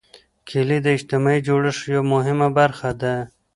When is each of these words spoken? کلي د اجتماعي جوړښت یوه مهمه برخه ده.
کلي 0.49 0.77
د 0.83 0.87
اجتماعي 0.97 1.39
جوړښت 1.47 1.81
یوه 1.93 2.03
مهمه 2.13 2.47
برخه 2.59 2.89
ده. 3.01 3.15